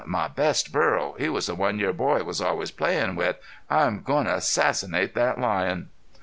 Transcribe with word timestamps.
My 0.07 0.27
best 0.27 0.71
burro. 0.71 1.13
He 1.19 1.29
was 1.29 1.45
the 1.45 1.53
one 1.53 1.77
your 1.77 1.93
boy 1.93 2.23
was 2.23 2.41
always 2.41 2.71
playin' 2.71 3.15
with. 3.15 3.35
I'm 3.69 4.01
goin' 4.01 4.25
to 4.25 4.33
assassinate 4.37 5.13
thet 5.13 5.39
lion." 5.39 5.89